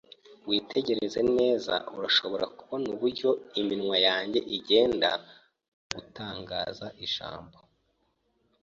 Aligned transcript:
Witegereze 0.49 1.19
neza 1.39 1.73
urashobora 1.95 2.45
kubona 2.57 2.85
uburyo 2.93 3.29
iminwa 3.61 3.97
yanjye 4.07 4.39
igenda 4.57 5.09
mugutangaza 5.83 6.87
ijambo. 7.05 7.57